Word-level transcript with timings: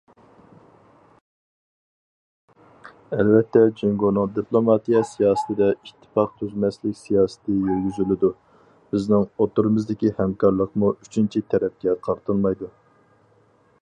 ئەلۋەتتە 3.17 3.63
جۇڭگونىڭ 3.81 4.31
دىپلوماتىيە 4.37 5.03
سىياسىتىدە 5.11 5.69
ئىتتىپاق 5.75 6.33
تۈزمەسلىك 6.41 6.97
سىياسىتى 7.03 7.59
يۈرگۈزۈلىدۇ، 7.59 8.33
بىزنىڭ 8.95 9.29
ئوتتۇرىمىزدىكى 9.31 10.15
ھەمكارلىقمۇ 10.23 10.91
ئۈچىنچى 10.97 11.47
تەرەپكە 11.53 11.97
قارىتىلمايدۇ. 12.11 12.73